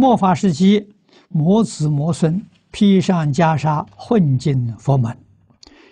[0.00, 0.88] 末法时期，
[1.28, 5.14] 魔子魔孙披上袈裟，混进佛门，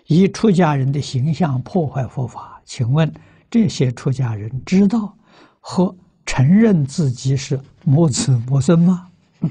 [0.06, 2.58] 以出家人的形象破坏佛法。
[2.64, 3.12] 请问
[3.50, 5.14] 这些出家人知道
[5.60, 5.94] 和
[6.24, 9.10] 承认自己是魔子魔孙吗？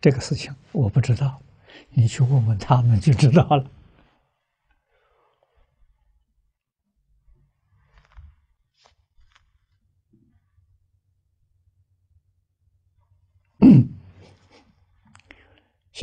[0.00, 1.40] 这个事情我不知道，
[1.90, 3.66] 你去问问他们就知道了。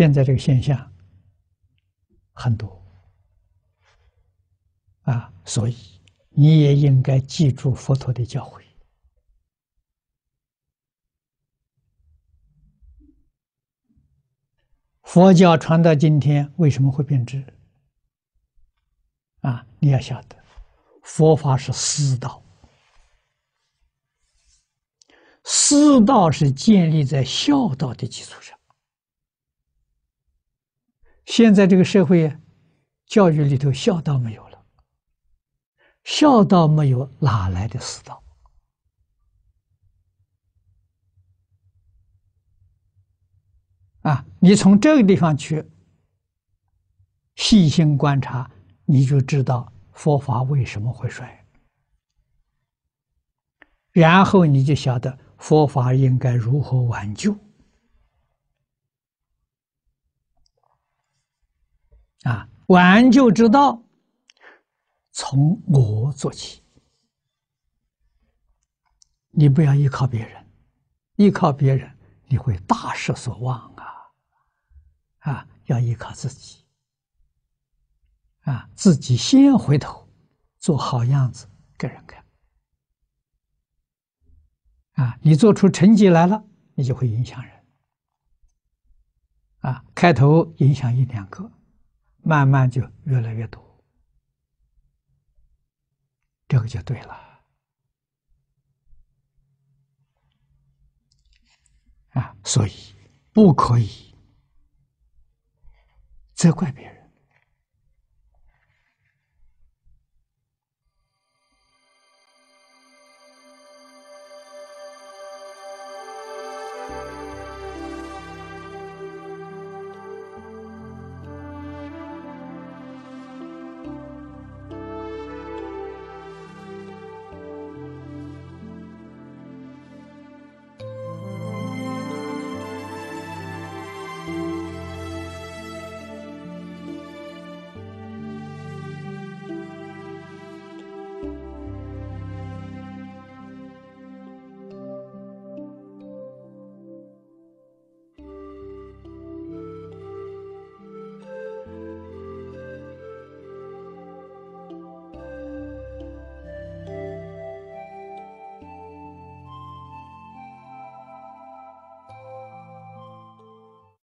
[0.02, 0.92] 现在这个现象
[2.34, 2.84] 很多
[5.04, 5.78] 啊，所以
[6.30, 8.64] 你也应该记住佛陀的教诲。
[15.04, 17.46] 佛教传到今天，为什么会变质？
[19.42, 20.36] 啊，你要晓得，
[21.04, 22.44] 佛法是师道，
[25.46, 28.58] 师道是建立在孝道的基础上。
[31.26, 32.36] 现在这个社会，
[33.06, 34.66] 教育里头孝道没有了，
[36.04, 38.22] 孝道没有，哪来的师道？
[44.02, 45.64] 啊，你从这个地方去
[47.36, 48.50] 细心观察，
[48.86, 51.46] 你就知道佛法为什么会衰，
[53.92, 57.38] 然后你就晓得佛法应该如何挽救。
[62.24, 63.82] 啊，挽救之道
[65.12, 66.62] 从我做起，
[69.32, 70.46] 你不要依靠别人，
[71.16, 71.98] 依靠别人
[72.28, 73.60] 你会大失所望。
[73.76, 73.84] 啊，
[75.20, 76.64] 啊要依靠自己，
[78.42, 80.08] 啊，自己先回头，
[80.60, 81.48] 做好样子
[81.78, 82.24] 给人看，
[84.94, 86.44] 啊，你做出成绩来了，
[86.76, 87.66] 你就会影响人，
[89.60, 91.52] 啊，开头影响一两个，
[92.24, 93.84] 慢慢就越来越多，
[96.48, 97.44] 这个就对了，
[102.10, 102.72] 啊，所以
[103.34, 104.14] 不可以。
[106.34, 107.01] 责怪别人。